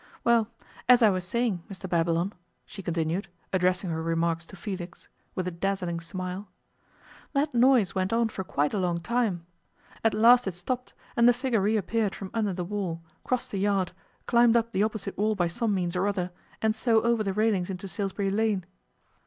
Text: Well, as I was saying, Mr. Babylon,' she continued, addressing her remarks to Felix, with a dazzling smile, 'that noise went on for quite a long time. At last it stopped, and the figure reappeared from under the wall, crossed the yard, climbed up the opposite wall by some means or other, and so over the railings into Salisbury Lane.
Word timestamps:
Well, 0.23 0.47
as 0.89 1.03
I 1.03 1.11
was 1.11 1.23
saying, 1.27 1.61
Mr. 1.69 1.87
Babylon,' 1.87 2.33
she 2.65 2.81
continued, 2.81 3.27
addressing 3.53 3.91
her 3.91 4.01
remarks 4.01 4.47
to 4.47 4.55
Felix, 4.55 5.09
with 5.35 5.47
a 5.47 5.51
dazzling 5.51 5.99
smile, 5.99 6.47
'that 7.33 7.53
noise 7.53 7.93
went 7.93 8.11
on 8.11 8.29
for 8.29 8.43
quite 8.43 8.73
a 8.73 8.79
long 8.79 8.97
time. 8.99 9.45
At 10.03 10.15
last 10.15 10.47
it 10.47 10.55
stopped, 10.55 10.93
and 11.15 11.27
the 11.29 11.33
figure 11.33 11.61
reappeared 11.61 12.15
from 12.15 12.31
under 12.33 12.51
the 12.53 12.65
wall, 12.65 13.03
crossed 13.23 13.51
the 13.51 13.59
yard, 13.59 13.91
climbed 14.25 14.57
up 14.57 14.71
the 14.71 14.81
opposite 14.81 15.19
wall 15.19 15.35
by 15.35 15.47
some 15.47 15.71
means 15.75 15.95
or 15.95 16.07
other, 16.07 16.31
and 16.63 16.75
so 16.75 17.03
over 17.03 17.21
the 17.23 17.31
railings 17.31 17.69
into 17.69 17.87
Salisbury 17.87 18.31
Lane. 18.31 18.65